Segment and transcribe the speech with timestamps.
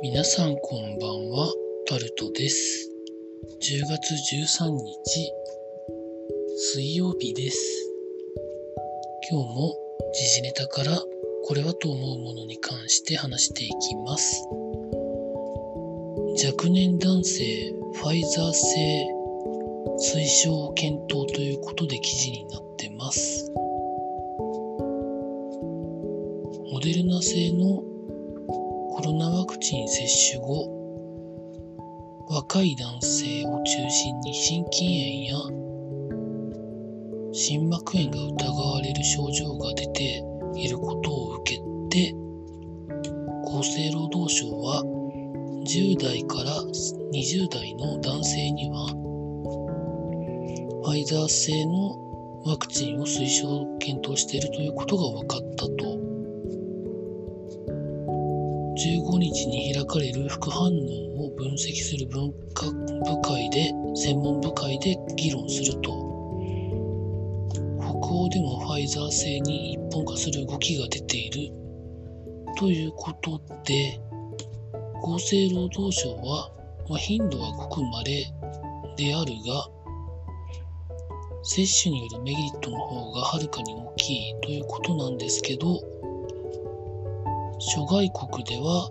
[0.00, 1.52] 皆さんこんばんは、
[1.88, 2.88] タルトです。
[3.60, 4.14] 10月
[4.62, 5.32] 13日、
[6.56, 7.58] 水曜日です。
[9.28, 9.74] 今日も
[10.14, 11.02] 時事ネタから
[11.44, 14.46] これはと思うものに関して話していきます。
[16.46, 19.08] 若年男性ファイザー製
[19.98, 23.50] 推奨検討ということで記事になってます。
[26.70, 27.82] モデルナ製の
[29.08, 30.68] ロナワクチン接種後、
[32.28, 35.32] 若い男性を中心に心筋炎や
[37.32, 40.22] 心膜炎が疑われる症状が出て
[40.56, 42.14] いることを受けて、
[43.46, 44.82] 厚生労働省は
[45.64, 46.62] 10代から
[47.14, 48.88] 20代の男性には、
[50.84, 51.96] ファイザー製の
[52.44, 55.87] ワクチンを推奨検討しているということが分かったと
[58.78, 65.90] 15日に開かれる副反応を分析する文化部会で、専門部会で議論すると、
[67.80, 71.52] 北欧でもファイザー製に一本化する動きが出ている
[72.56, 74.00] ということで、
[75.02, 76.52] 厚生労働省は、
[76.88, 78.32] まあ、頻度はごく稀
[78.96, 79.68] であるが、
[81.42, 85.82] 接種によるメリットの方がはるかに大きいということなんですけど、
[87.58, 88.88] 諸外国では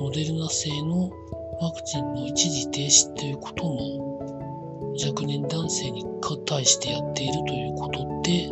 [0.00, 1.10] モデルナ製の
[1.60, 4.12] ワクチンの一時停止ということも
[5.02, 6.04] 若年男性に
[6.46, 8.50] 対してやっているということで、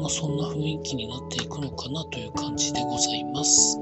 [0.00, 3.78] まあ、そんな雰囲気になっていくのかなという感じでございます。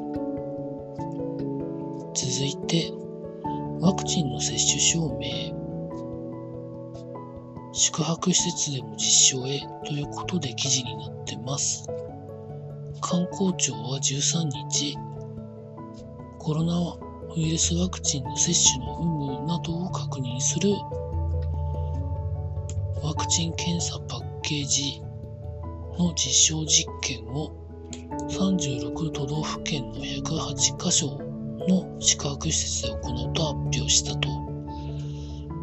[2.14, 2.92] 続いて、
[3.80, 5.54] ワクチンの接種証明、
[7.72, 11.93] 宿泊施設でも実証へということで記事になってます。
[13.14, 14.98] 観光庁は13日、
[16.40, 16.74] コロナ
[17.36, 20.70] ウイルスワクチンの接種の有無などを確認する。
[23.04, 25.00] ワクチン検査パッケージ
[25.96, 27.52] の実証実験を。
[28.30, 31.16] 36都道府県の108カ所
[31.68, 34.28] の宿泊施設で行うと発表したと。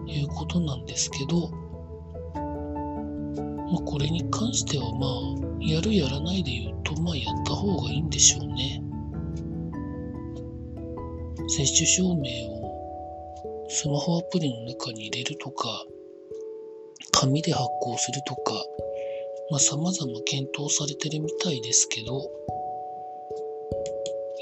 [0.07, 1.49] いうことなんですけど、
[2.31, 8.83] まあ、これに関してはまあやるやらないで言うと、まあやった方がいいんでしょうね。
[11.47, 15.85] 接種証明をスマホアプリの中に入れるとか、
[17.11, 18.53] 紙で発行するとか、
[19.49, 22.31] まあ様々検討されてるみたいですけど、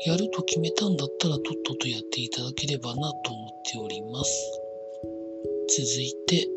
[0.06, 4.62] やると決めたんだったらとっととやっていただければなと思っております。
[5.68, 6.48] 続いて、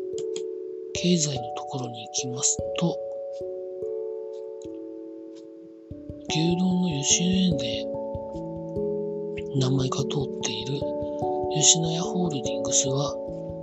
[0.93, 2.97] 経済のところに行きますと、
[6.35, 7.85] 牛丼の吉野家で
[9.55, 10.79] 名前が通っている
[11.53, 13.13] 吉野家ホールディングスは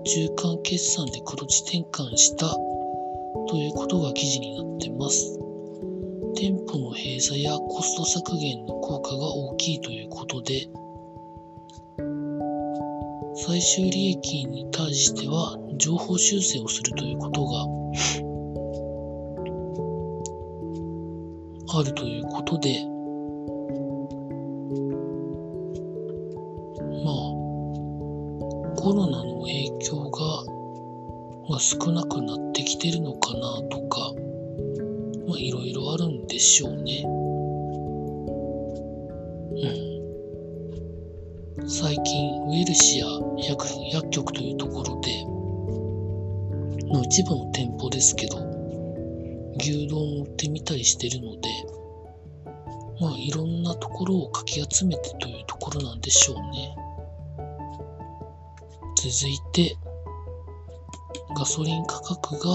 [0.04, 2.46] 中間決算で黒字転換した
[3.48, 5.36] ということが記事になっています。
[6.36, 10.68] 店舗の閉鎖やコスト削減の効果が大きいということで、
[13.34, 18.29] 最終利益に対しては情報修正をするということが
[21.78, 22.84] あるということで、
[27.04, 27.14] まあ、
[28.76, 30.44] コロナの影響が、
[31.48, 34.12] まあ、少なくなってきてるのかなとか、
[35.28, 37.04] まあ、いろいろあるんでしょうね。
[41.58, 41.68] うん。
[41.68, 43.06] 最近、ウェルシア
[43.38, 45.24] 薬薬局というところで、
[46.92, 48.49] の一部の店舗ですけど、
[49.62, 51.48] 牛丼を売ってみたりしてるので、
[53.00, 56.76] まあいろんなところをかき集めてというところなんでしょうね。
[58.96, 59.76] 続いて、
[61.36, 62.48] ガソリン価格が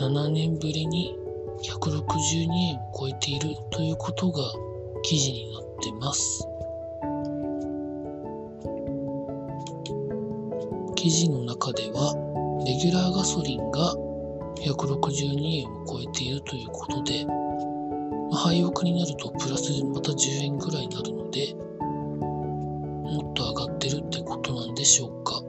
[0.00, 1.16] 7年ぶりに
[1.62, 4.42] 162円を超えているということが
[5.02, 6.46] 記事になってます。
[10.94, 12.14] 記事の中では、
[12.66, 13.94] レギュラーガソリンが
[14.60, 17.32] 162円を超えているということで、ま
[18.32, 21.54] あ、廃屋になるとプラスまた10円ぐらいになるので、
[23.04, 25.42] もっと上がってるってことなんでしょうか。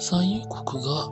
[0.00, 1.10] 産油国が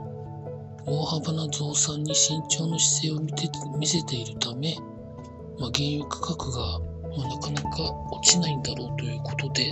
[0.87, 4.75] 大幅な増産に慎重な姿勢を見て見せているため、
[5.59, 6.79] まあ、原油価格が、
[7.15, 7.69] ま、なかなか
[8.11, 9.71] 落ちないんだろうということで、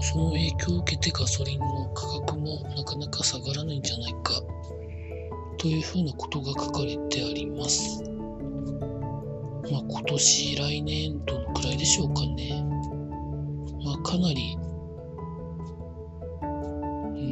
[0.00, 4.42] その影響を受けてガソリンの価格もなかなか下がらないんじゃないか
[5.64, 8.02] というふうなことが書かれてあります。
[9.72, 12.62] まあ、今年、来年、どのくらいでしょうかね。
[13.82, 14.58] まあ、かなり、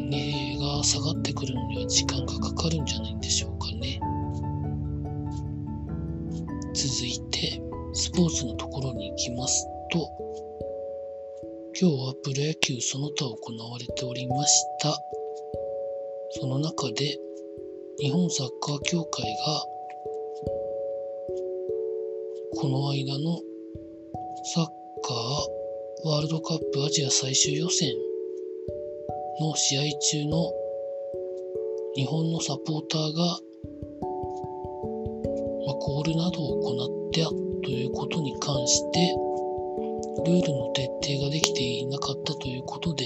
[0.08, 4.00] 値が下がってくるのには時間がかかるんじゃないんでしょうかね。
[6.73, 7.61] 続いて、
[7.93, 10.11] スポーツのところに行きますと、
[11.79, 14.99] 今日はプロ野球その他行われておりました。
[16.40, 17.19] その中で、
[18.03, 19.65] 日本サッカー協会が、
[22.57, 23.39] この間の
[24.43, 24.65] サッ
[25.05, 27.95] カーワールドカップアジア最終予選
[29.41, 30.51] の試合中の
[31.95, 33.39] 日本のサポーターが、
[35.69, 37.31] ま、コールなどを行った
[37.65, 39.15] ということに関して
[40.27, 43.05] ルールの徹底ができていなかったということで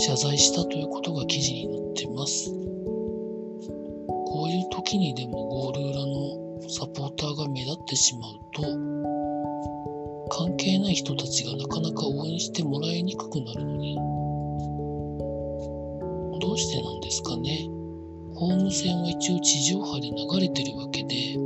[0.00, 2.60] 謝罪したということが記事に載っています。
[4.40, 8.62] こういう時にでもゴール裏のサポーターが目立ってしまうと
[10.34, 13.96] 関係ない人たちがなかなか応援してもらいにくくなるのに
[16.40, 17.68] どうしてなんですかね。
[18.34, 21.36] ホーム戦は一応地上波で流れてるわけで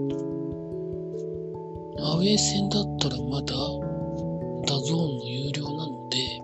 [1.98, 3.54] アウェー戦だったらまだ
[4.68, 6.40] ダゾーンの有料なので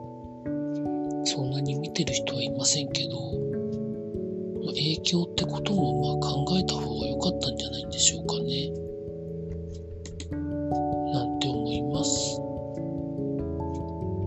[1.26, 3.40] そんなに見てる人はいませんけど
[4.70, 6.29] 影響ってこともまあ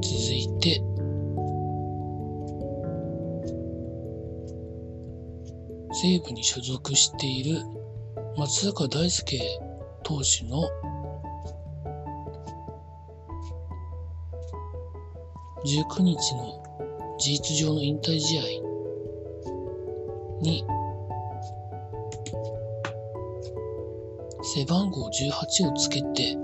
[0.04, 0.82] 続いて、
[5.94, 7.62] 西武に所属している
[8.38, 9.40] 松坂大輔
[10.04, 10.68] 投手の
[15.66, 16.62] 19日の
[17.18, 18.42] 事実上の引退試合
[20.42, 20.66] に
[24.56, 26.36] 背番号18をつけて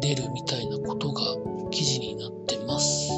[0.00, 1.22] 出るみたいなことが
[1.70, 3.10] 記事になってます。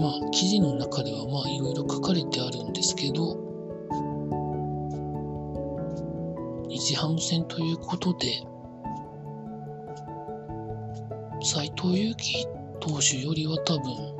[0.00, 3.52] まあ記事の中ではまあいろいろ書かれてあるんですけど
[6.82, 8.42] 日ハム戦ということで
[11.40, 12.44] 斎藤佑樹
[12.80, 14.16] 投手よりは多分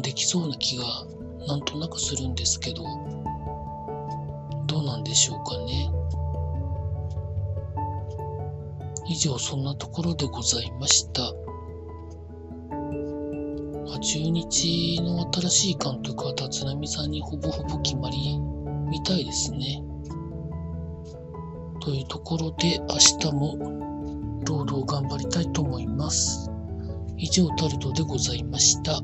[0.00, 0.84] できそうな気が
[1.46, 2.82] なんとなくするんですけど
[4.66, 5.90] どうなんでしょうかね
[9.08, 11.28] 以上そんなところでございました、ま
[13.94, 18.38] あ、中日の新しい監督は立浪さんにほぼほぼ決まり
[18.90, 19.82] みたいですね
[21.80, 23.56] というところで明日も
[24.44, 26.50] 労働頑張りたいと思います。
[27.16, 29.00] 以上タルトでございました。